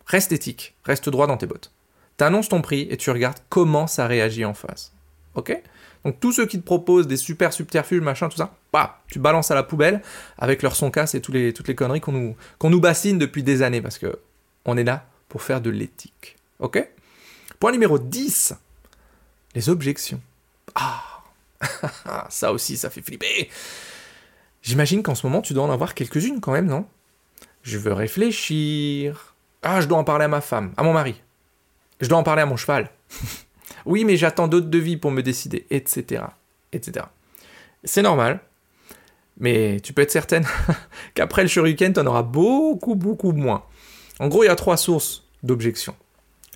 Reste 0.05 0.31
éthique. 0.31 0.75
Reste 0.83 1.09
droit 1.09 1.27
dans 1.27 1.38
tes 1.38 1.45
bottes. 1.45 1.71
T'annonces 2.17 2.50
ton 2.50 2.62
prix 2.62 2.88
et 2.89 2.98
tu 2.98 3.12
regardes 3.12 3.38
comment 3.50 3.88
ça 3.88 4.07
réagit 4.07 4.43
en 4.43 4.53
face. 4.53 4.93
OK? 5.36 5.55
Donc 6.03 6.19
tous 6.19 6.31
ceux 6.31 6.45
qui 6.45 6.59
te 6.59 6.65
proposent 6.65 7.07
des 7.07 7.17
super 7.17 7.53
subterfuges, 7.53 8.01
machin, 8.01 8.29
tout 8.29 8.38
ça, 8.38 8.53
bah, 8.74 9.01
tu 9.07 9.19
balances 9.19 9.51
à 9.51 9.55
la 9.55 9.63
poubelle 9.63 10.01
avec 10.38 10.63
leur 10.63 10.75
son 10.75 10.91
casse 10.91 11.13
et 11.15 11.21
toutes 11.21 11.36
les, 11.36 11.75
conneries 11.75 12.01
qu'on 12.01 12.12
nous, 12.12 12.36
qu'on 12.57 12.69
nous 12.69 12.79
bassine 12.79 13.17
depuis 13.17 13.43
des 13.43 13.62
années 13.62 13.81
parce 13.81 13.98
que 13.98 14.19
on 14.65 14.77
est 14.77 14.83
là 14.83 15.05
pour 15.27 15.43
faire 15.43 15.62
de 15.62 15.69
l'éthique. 15.69 16.38
Ok? 16.59 16.86
Point 17.59 17.71
numéro 17.71 18.00
10. 18.00 18.55
Les 19.55 19.69
objections. 19.69 20.21
Ah 20.75 21.09
Ça 22.30 22.51
aussi, 22.51 22.78
ça 22.78 22.89
fait 22.89 23.01
flipper. 23.01 23.50
J'imagine 24.62 25.04
qu'en 25.04 25.16
ce 25.16 25.25
moment, 25.25 25.42
tu 25.42 25.54
dois 25.54 25.63
en 25.63 25.72
avoir 25.72 25.94
quelques-unes 25.94 26.42
quand 26.42 26.51
même, 26.51 26.68
non? 26.68 26.86
Je 27.63 27.78
veux 27.78 27.94
réfléchir. 27.94 29.36
Ah, 29.62 29.82
je 29.82 29.88
dois 29.88 29.98
en 29.98 30.04
parler 30.04 30.25
à 30.25 30.30
ma 30.30 30.42
femme, 30.42 30.74
à 30.78 30.84
mon 30.84 30.94
mari. 30.94 31.22
Je 32.01 32.08
dois 32.08 32.18
en 32.18 32.24
parler 32.24 32.42
à 32.42 32.46
mon 32.46 32.58
cheval. 32.58 32.89
Oui, 33.86 34.04
mais 34.04 34.18
j'attends 34.18 34.48
d'autres 34.48 34.68
devis 34.68 34.98
pour 34.98 35.10
me 35.10 35.24
décider, 35.24 35.66
etc. 35.70 36.24
etc. 36.74 37.06
C'est 37.84 38.01
normal, 38.01 38.42
mais 39.38 39.80
tu 39.80 39.94
peux 39.94 40.01
être 40.01 40.12
certaine 40.12 40.46
qu'après 41.13 41.44
le 41.44 41.48
shuriken, 41.48 41.94
tu 41.94 42.00
en 42.00 42.06
auras 42.06 42.24
beaucoup, 42.24 42.96
beaucoup 42.96 43.32
moins. 43.32 43.63
En 44.20 44.28
gros, 44.28 44.44
il 44.44 44.48
y 44.48 44.50
a 44.50 44.56
trois 44.56 44.75
sources 44.75 45.24
d'objection. 45.44 45.96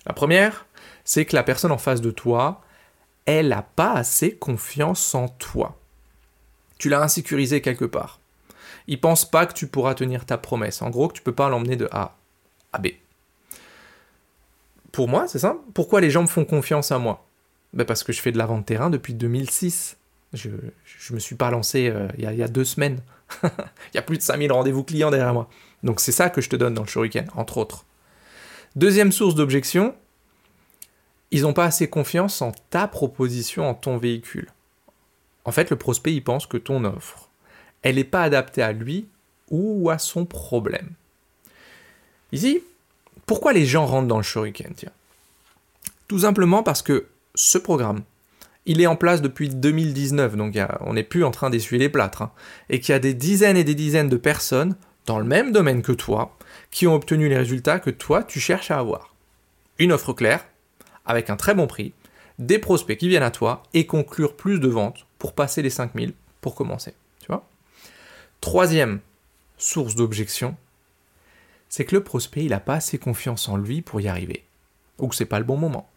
La 0.06 0.12
première, 0.12 0.66
c'est 1.04 1.24
que 1.24 1.34
la 1.34 1.42
personne 1.42 1.72
en 1.72 1.78
face 1.78 2.00
de 2.00 2.10
toi, 2.10 2.60
elle 3.26 3.48
n'a 3.48 3.62
pas 3.62 3.92
assez 3.92 4.36
confiance 4.36 5.14
en 5.14 5.28
toi. 5.28 5.78
Tu 6.78 6.88
l'as 6.88 7.02
insécurisé 7.02 7.60
quelque 7.60 7.84
part. 7.84 8.20
Il 8.86 9.00
pense 9.00 9.28
pas 9.28 9.46
que 9.46 9.54
tu 9.54 9.66
pourras 9.66 9.94
tenir 9.94 10.26
ta 10.26 10.36
promesse. 10.36 10.82
En 10.82 10.90
gros, 10.90 11.08
que 11.08 11.14
tu 11.14 11.22
peux 11.22 11.34
pas 11.34 11.48
l'emmener 11.48 11.76
de 11.76 11.88
A 11.90 12.16
à 12.72 12.78
B 12.78 12.88
pour 14.94 15.08
moi, 15.08 15.26
c'est 15.26 15.40
ça. 15.40 15.56
Pourquoi 15.74 16.00
les 16.00 16.10
gens 16.10 16.22
me 16.22 16.28
font 16.28 16.44
confiance 16.44 16.92
à 16.92 16.98
moi? 16.98 17.26
Ben 17.72 17.84
Parce 17.84 18.04
que 18.04 18.12
je 18.12 18.20
fais 18.20 18.30
de 18.30 18.38
la 18.38 18.46
vente 18.46 18.64
terrain 18.64 18.90
depuis 18.90 19.12
2006. 19.12 19.96
Je 20.32 20.50
ne 20.50 21.14
me 21.14 21.18
suis 21.18 21.34
pas 21.34 21.50
lancé 21.50 21.88
euh, 21.88 22.06
il, 22.16 22.24
y 22.24 22.42
a, 22.42 22.48
deux 22.48 22.64
semaines. 22.64 23.00
il 23.42 23.50
y 23.94 23.98
a 23.98 24.02
plus 24.02 24.18
de 24.18 24.22
5000 24.22 24.52
rendez-vous 24.52 24.84
clients 24.84 25.10
derrière 25.10 25.34
moi. 25.34 25.48
Donc 25.82 26.00
c'est 26.00 26.12
ça 26.12 26.30
que 26.30 26.40
je 26.40 26.48
te 26.48 26.54
donne 26.54 26.74
dans 26.74 26.82
le 26.82 26.88
shuriken, 26.88 27.26
entre 27.34 27.58
autres. 27.58 27.84
Deuxième 28.76 29.10
source 29.10 29.34
d'objection, 29.34 29.96
ils 31.34 31.42
n'ont 31.42 31.52
pas 31.52 31.64
assez 31.64 31.88
confiance 31.88 32.42
en 32.42 32.52
ta 32.70 32.86
proposition, 32.86 33.68
en 33.68 33.74
ton 33.74 33.96
véhicule. 33.96 34.52
En 35.44 35.50
fait, 35.50 35.68
le 35.68 35.74
prospect, 35.74 36.14
il 36.14 36.22
pense 36.22 36.46
que 36.46 36.56
ton 36.56 36.84
offre, 36.84 37.28
elle 37.82 37.96
n'est 37.96 38.04
pas 38.04 38.22
adaptée 38.22 38.62
à 38.62 38.70
lui 38.70 39.08
ou 39.50 39.90
à 39.90 39.98
son 39.98 40.26
problème. 40.26 40.90
Ici, 42.30 42.62
pourquoi 43.26 43.52
les 43.52 43.66
gens 43.66 43.84
rentrent 43.84 44.06
dans 44.06 44.18
le 44.18 44.22
shuriken 44.22 44.74
Tout 46.06 46.20
simplement 46.20 46.62
parce 46.62 46.82
que 46.82 47.08
ce 47.34 47.58
programme, 47.58 48.04
il 48.64 48.80
est 48.80 48.86
en 48.86 48.94
place 48.94 49.20
depuis 49.20 49.48
2019, 49.48 50.36
donc 50.36 50.56
on 50.82 50.92
n'est 50.92 51.02
plus 51.02 51.24
en 51.24 51.32
train 51.32 51.50
d'essuyer 51.50 51.80
les 51.80 51.88
plâtres, 51.88 52.22
hein, 52.22 52.30
et 52.70 52.78
qu'il 52.78 52.92
y 52.92 52.96
a 52.96 53.00
des 53.00 53.12
dizaines 53.12 53.56
et 53.56 53.64
des 53.64 53.74
dizaines 53.74 54.08
de 54.08 54.16
personnes 54.16 54.76
dans 55.06 55.18
le 55.18 55.24
même 55.24 55.50
domaine 55.50 55.82
que 55.82 55.90
toi 55.90 56.38
qui 56.70 56.86
ont 56.86 56.94
obtenu 56.94 57.28
les 57.28 57.38
résultats 57.38 57.80
que 57.80 57.90
toi 57.90 58.22
tu 58.22 58.38
cherches 58.38 58.70
à 58.70 58.78
avoir. 58.78 59.16
Une 59.80 59.90
offre 59.90 60.12
claire, 60.12 60.46
avec 61.04 61.30
un 61.30 61.36
très 61.36 61.54
bon 61.54 61.66
prix, 61.66 61.92
des 62.38 62.58
prospects 62.58 62.96
qui 62.96 63.08
viennent 63.08 63.22
à 63.22 63.30
toi 63.30 63.62
et 63.74 63.86
conclure 63.86 64.36
plus 64.36 64.58
de 64.58 64.68
ventes 64.68 65.06
pour 65.18 65.34
passer 65.34 65.62
les 65.62 65.70
5000 65.70 66.14
pour 66.40 66.54
commencer. 66.54 66.94
Tu 67.20 67.26
vois 67.28 67.48
Troisième 68.40 69.00
source 69.56 69.94
d'objection, 69.94 70.56
c'est 71.68 71.84
que 71.84 71.94
le 71.94 72.04
prospect, 72.04 72.44
il 72.44 72.50
n'a 72.50 72.60
pas 72.60 72.74
assez 72.74 72.98
confiance 72.98 73.48
en 73.48 73.56
lui 73.56 73.82
pour 73.82 74.00
y 74.00 74.08
arriver. 74.08 74.44
Ou 74.98 75.08
que 75.08 75.14
c'est 75.14 75.24
pas 75.24 75.38
le 75.38 75.44
bon 75.44 75.56
moment. 75.56 75.88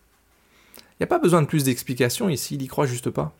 Il 0.77 1.01
n'y 1.01 1.03
a 1.03 1.07
pas 1.07 1.19
besoin 1.19 1.41
de 1.41 1.47
plus 1.47 1.63
d'explications 1.63 2.29
ici, 2.29 2.55
il 2.55 2.63
y 2.63 2.67
croit 2.67 2.87
juste 2.87 3.09
pas. 3.09 3.35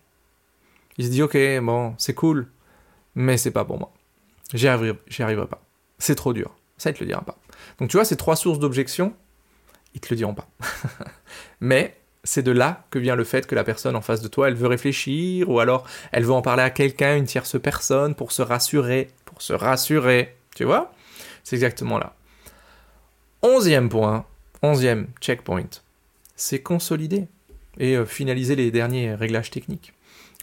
Il 0.98 1.06
se 1.06 1.10
dit, 1.10 1.22
ok, 1.22 1.38
bon, 1.62 1.96
c'est 1.98 2.14
cool, 2.14 2.48
mais 3.16 3.38
c'est 3.38 3.52
pas 3.52 3.66
pour 3.66 3.80
moi. 3.80 3.92
J'y 4.54 4.68
arriverai, 4.68 4.98
arriverai 5.20 5.48
pas. 5.48 5.62
C'est 6.00 6.16
trop 6.16 6.34
dur. 6.34 6.56
Ça, 6.78 6.92
il 6.92 6.94
te 6.94 7.00
le 7.00 7.08
dira 7.08 7.22
pas. 7.22 7.38
Donc 7.80 7.90
tu 7.90 7.98
vois, 7.98 8.06
ces 8.06 8.18
trois 8.18 8.36
sources 8.36 8.60
d'objection, 8.60 9.14
ils 9.94 10.00
te 10.00 10.08
le 10.12 10.18
diront 10.18 10.36
pas. 10.36 10.48
mais 11.60 11.96
c'est 12.24 12.44
de 12.44 12.52
là 12.52 12.86
que 12.90 13.00
vient 13.00 13.16
le 13.16 13.24
fait 13.24 13.48
que 13.48 13.56
la 13.56 13.64
personne 13.64 13.96
en 13.96 14.02
face 14.02 14.22
de 14.22 14.28
toi, 14.28 14.50
elle 14.50 14.56
veut 14.56 14.68
réfléchir, 14.68 15.50
ou 15.50 15.60
alors 15.60 15.86
elle 16.12 16.24
veut 16.24 16.34
en 16.34 16.42
parler 16.42 16.64
à 16.64 16.70
quelqu'un, 16.70 17.16
une 17.16 17.26
tierce 17.26 17.60
personne, 17.60 18.16
pour 18.16 18.32
se 18.32 18.42
rassurer, 18.42 19.10
pour 19.26 19.42
se 19.42 19.54
rassurer. 19.54 20.36
Tu 20.56 20.66
vois? 20.66 20.92
C'est 21.44 21.56
exactement 21.56 21.98
là. 21.98 22.14
Onzième 23.42 23.88
point, 23.88 24.26
onzième 24.62 25.08
checkpoint, 25.22 25.70
c'est 26.36 26.62
consolider 26.62 27.28
et 27.80 27.96
euh, 27.96 28.06
finaliser 28.06 28.56
les 28.56 28.72
derniers 28.72 29.14
réglages 29.14 29.52
techniques. 29.52 29.94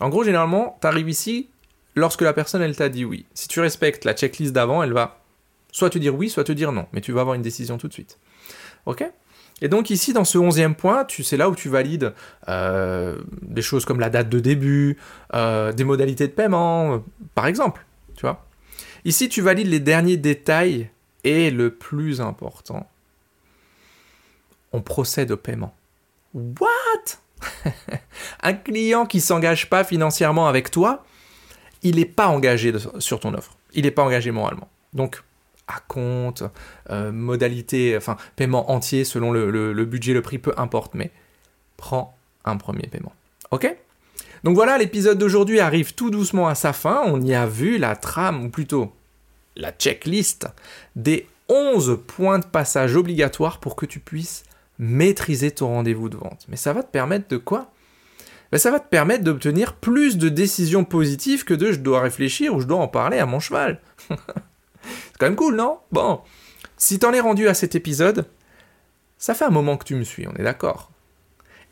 En 0.00 0.08
gros, 0.08 0.24
généralement, 0.24 0.78
tu 0.80 0.86
arrives 0.86 1.08
ici 1.08 1.48
lorsque 1.94 2.22
la 2.22 2.32
personne, 2.32 2.62
elle 2.62 2.76
t'a 2.76 2.88
dit 2.88 3.04
oui. 3.04 3.26
Si 3.34 3.48
tu 3.48 3.60
respectes 3.60 4.04
la 4.04 4.14
checklist 4.14 4.52
d'avant, 4.52 4.82
elle 4.82 4.92
va 4.92 5.20
soit 5.72 5.90
te 5.90 5.98
dire 5.98 6.14
oui, 6.14 6.30
soit 6.30 6.44
te 6.44 6.52
dire 6.52 6.72
non, 6.72 6.86
mais 6.92 7.00
tu 7.00 7.12
vas 7.12 7.20
avoir 7.20 7.34
une 7.34 7.42
décision 7.42 7.78
tout 7.78 7.88
de 7.88 7.92
suite. 7.92 8.18
Ok? 8.86 9.04
Et 9.60 9.68
donc 9.68 9.90
ici, 9.90 10.12
dans 10.12 10.24
ce 10.24 10.36
onzième 10.36 10.74
point, 10.74 11.06
c'est 11.08 11.36
là 11.36 11.48
où 11.48 11.54
tu 11.54 11.68
valides 11.68 12.12
euh, 12.48 13.18
des 13.42 13.62
choses 13.62 13.84
comme 13.84 14.00
la 14.00 14.10
date 14.10 14.28
de 14.28 14.40
début, 14.40 14.98
euh, 15.32 15.72
des 15.72 15.84
modalités 15.84 16.26
de 16.26 16.32
paiement, 16.32 17.02
par 17.34 17.46
exemple. 17.46 17.84
Tu 18.16 18.22
vois 18.22 18.44
Ici, 19.04 19.28
tu 19.28 19.42
valides 19.42 19.68
les 19.68 19.80
derniers 19.80 20.16
détails 20.16 20.90
et 21.24 21.50
le 21.50 21.70
plus 21.70 22.20
important, 22.20 22.88
on 24.72 24.82
procède 24.82 25.30
au 25.30 25.36
paiement. 25.36 25.74
What? 26.34 27.18
Un 28.42 28.54
client 28.54 29.06
qui 29.06 29.20
s'engage 29.20 29.70
pas 29.70 29.84
financièrement 29.84 30.48
avec 30.48 30.70
toi, 30.70 31.04
il 31.82 31.96
n'est 31.96 32.04
pas 32.04 32.28
engagé 32.28 32.72
sur 32.98 33.20
ton 33.20 33.34
offre. 33.34 33.56
Il 33.72 33.84
n'est 33.84 33.90
pas 33.90 34.02
engagé 34.02 34.30
moralement. 34.30 34.68
Donc, 34.94 35.22
à 35.68 35.80
compte, 35.88 36.42
euh, 36.90 37.12
modalité, 37.12 37.96
enfin, 37.96 38.16
paiement 38.36 38.70
entier 38.70 39.04
selon 39.04 39.32
le, 39.32 39.84
budget, 39.84 40.12
le 40.12 40.22
prix, 40.22 40.38
peu 40.38 40.52
importe, 40.56 40.94
mais 40.94 41.10
prends 41.76 42.16
un 42.44 42.56
premier 42.56 42.86
paiement. 42.86 43.12
Ok? 43.50 43.74
Donc 44.44 44.54
voilà, 44.54 44.76
l'épisode 44.76 45.18
d'aujourd'hui 45.18 45.60
arrive 45.60 45.94
tout 45.94 46.10
doucement 46.10 46.48
à 46.48 46.54
sa 46.54 46.72
fin. 46.72 47.02
On 47.06 47.20
y 47.22 47.34
a 47.34 47.46
vu 47.46 47.78
la 47.78 47.96
trame, 47.96 48.44
ou 48.44 48.48
plutôt 48.50 48.92
la 49.56 49.70
checklist 49.72 50.46
des 50.96 51.26
11 51.48 52.00
points 52.06 52.38
de 52.38 52.44
passage 52.44 52.96
obligatoires 52.96 53.60
pour 53.60 53.76
que 53.76 53.86
tu 53.86 54.00
puisses 54.00 54.44
maîtriser 54.78 55.50
ton 55.50 55.68
rendez-vous 55.68 56.08
de 56.08 56.16
vente. 56.16 56.44
Mais 56.48 56.56
ça 56.56 56.72
va 56.72 56.82
te 56.82 56.90
permettre 56.90 57.28
de 57.28 57.36
quoi? 57.36 57.70
Ben, 58.52 58.58
Ça 58.58 58.70
va 58.70 58.80
te 58.80 58.88
permettre 58.88 59.24
d'obtenir 59.24 59.74
plus 59.74 60.18
de 60.18 60.28
décisions 60.28 60.84
positives 60.84 61.44
que 61.44 61.54
de 61.54 61.72
je 61.72 61.80
dois 61.80 62.00
réfléchir 62.00 62.54
ou 62.54 62.60
je 62.60 62.66
dois 62.66 62.78
en 62.78 62.88
parler 62.88 63.18
à 63.18 63.26
mon 63.26 63.40
cheval. 63.40 63.80
C'est 65.14 65.18
quand 65.20 65.26
même 65.26 65.36
cool, 65.36 65.54
non? 65.54 65.78
Bon, 65.92 66.22
si 66.76 66.98
t'en 66.98 67.12
es 67.12 67.20
rendu 67.20 67.46
à 67.46 67.54
cet 67.54 67.76
épisode, 67.76 68.26
ça 69.16 69.32
fait 69.32 69.44
un 69.44 69.50
moment 69.50 69.76
que 69.76 69.84
tu 69.84 69.94
me 69.94 70.02
suis, 70.02 70.26
on 70.26 70.34
est 70.34 70.42
d'accord. 70.42 70.90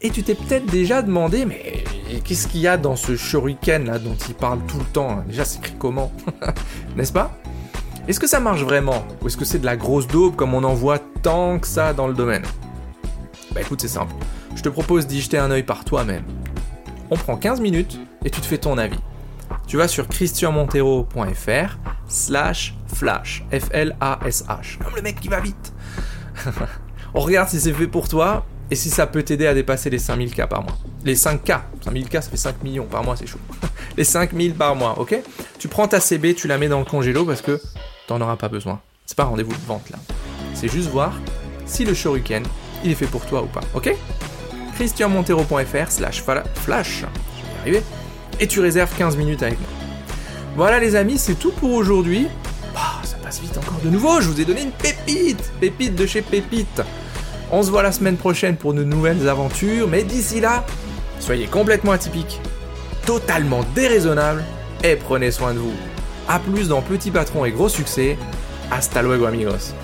Et 0.01 0.11
tu 0.11 0.23
t'es 0.23 0.37
peut-être 0.37 0.67
déjà 0.67 1.03
demandé, 1.03 1.45
mais 1.45 1.83
qu'est-ce 2.25 2.47
qu'il 2.47 2.61
y 2.61 2.69
a 2.69 2.77
dans 2.77 2.95
ce 2.95 3.17
shuriken 3.17 3.87
là 3.87 3.99
dont 3.99 4.15
il 4.29 4.35
parle 4.35 4.61
tout 4.69 4.79
le 4.79 4.85
temps 4.85 5.25
Déjà, 5.27 5.45
c'est 5.45 5.59
écrit 5.59 5.75
comment? 5.77 6.13
N'est-ce 6.97 7.13
pas? 7.13 7.37
Est-ce 8.07 8.21
que 8.21 8.29
ça 8.29 8.39
marche 8.39 8.63
vraiment? 8.63 9.05
Ou 9.21 9.27
est-ce 9.27 9.37
que 9.37 9.45
c'est 9.45 9.59
de 9.59 9.67
la 9.67 9.77
grosse 9.77 10.07
daube 10.07 10.37
comme 10.37 10.55
on 10.55 10.63
en 10.63 10.75
voit 10.75 11.01
tant 11.01 11.59
que 11.59 11.67
ça 11.67 11.95
dans 11.95 12.07
le 12.07 12.15
domaine? 12.15 12.45
Bah 13.53 13.61
écoute, 13.61 13.81
c'est 13.81 13.89
simple. 13.89 14.15
Je 14.55 14.63
te 14.63 14.69
propose 14.69 15.09
d'y 15.09 15.21
jeter 15.21 15.39
un 15.39 15.51
œil 15.51 15.65
par 15.65 15.85
toi-même. 15.85 16.25
On 17.11 17.17
prend 17.17 17.37
15 17.37 17.61
minutes 17.61 17.99
et 18.25 18.31
tu 18.31 18.41
te 18.41 18.47
fais 18.47 18.59
ton 18.59 18.79
avis. 18.79 18.99
Tu 19.67 19.77
vas 19.77 19.89
sur 19.89 20.09
christianmontero.fr 20.09 21.79
slash 22.09 22.75
flash, 22.87 23.45
F-L-A-S-H, 23.51 24.79
comme 24.79 24.95
le 24.97 25.03
mec 25.03 25.21
qui 25.21 25.29
va 25.29 25.41
vite. 25.41 25.73
On 27.15 27.21
regarde 27.21 27.49
si 27.49 27.61
c'est 27.61 27.73
fait 27.73 27.87
pour 27.87 28.09
toi 28.09 28.45
et 28.71 28.75
si 28.75 28.91
ça 28.91 29.07
peut 29.07 29.23
t'aider 29.23 29.47
à 29.47 29.55
dépasser 29.55 29.91
les 29.91 29.99
5000K 29.99 30.49
par 30.49 30.63
mois. 30.63 30.77
Les 31.05 31.15
5K, 31.15 31.61
5000K 31.85 32.13
ça 32.13 32.31
fait 32.31 32.37
5 32.37 32.63
millions 32.63 32.87
par 32.87 33.05
mois, 33.05 33.17
c'est 33.17 33.27
chaud. 33.27 33.39
les 33.97 34.05
5000 34.05 34.55
par 34.55 34.75
mois, 34.75 34.99
ok? 34.99 35.17
Tu 35.59 35.69
prends 35.69 35.89
ta 35.89 36.01
CB, 36.01 36.35
tu 36.35 36.49
la 36.49 36.59
mets 36.59 36.69
dans 36.69 36.79
le 36.79 36.85
congélo 36.85 37.25
parce 37.25 37.43
que 37.43 37.61
t'en 38.07 38.21
auras 38.21 38.37
pas 38.37 38.49
besoin. 38.49 38.81
C'est 39.05 39.17
pas 39.17 39.25
rendez-vous 39.25 39.53
de 39.53 39.67
vente 39.67 39.91
là. 39.91 39.99
C'est 40.55 40.69
juste 40.69 40.89
voir 40.89 41.13
si 41.67 41.85
le 41.85 41.95
shuriken, 41.95 42.45
il 42.85 42.93
est 42.93 42.95
fait 42.95 43.07
pour 43.07 43.25
toi 43.27 43.43
ou 43.43 43.47
pas, 43.47 43.61
ok? 43.75 43.95
christianmontero.fr 44.75 45.91
slash 45.91 46.23
flash, 46.23 47.01
je 47.01 47.05
vais 47.05 47.09
y 47.09 47.61
arriver, 47.61 47.83
et 48.41 48.47
tu 48.47 48.61
réserves 48.61 48.95
15 48.97 49.17
minutes 49.17 49.43
avec 49.43 49.59
moi. 49.61 49.69
Voilà 50.57 50.81
les 50.81 50.97
amis, 50.97 51.19
c'est 51.19 51.35
tout 51.35 51.53
pour 51.53 51.73
aujourd'hui. 51.73 52.29
Bah, 52.75 53.01
ça 53.05 53.17
passe 53.17 53.41
vite 53.41 53.57
encore 53.57 53.81
de 53.83 53.89
nouveau, 53.89 54.21
je 54.21 54.29
vous 54.29 54.41
ai 54.41 54.45
donné 54.45 54.63
une 54.63 54.73
pépite, 54.73 55.53
pépite 55.61 55.95
de 55.95 56.07
chez 56.07 56.23
Pépite. 56.23 56.83
On 57.51 57.63
se 57.63 57.71
voit 57.71 57.83
la 57.83 57.93
semaine 57.93 58.17
prochaine 58.17 58.57
pour 58.57 58.75
de 58.75 58.83
nouvelles 58.83 59.29
aventures, 59.29 59.89
mais 59.89 60.05
d'ici 60.05 60.41
là, 60.41 60.65
soyez 61.21 61.47
complètement 61.47 61.93
atypiques, 61.93 62.41
totalement 63.07 63.65
déraisonnables, 63.75 64.45
et 64.85 64.97
prenez 64.97 65.31
soin 65.31 65.55
de 65.55 65.59
vous. 65.59 65.75
A 66.29 66.39
plus 66.39 66.69
dans 66.69 66.83
Petit 66.83 67.11
Patron 67.11 67.45
et 67.45 67.51
Gros 67.51 67.69
Succès. 67.69 68.17
Hasta 68.71 69.03
luego 69.03 69.27
amigos. 69.27 69.75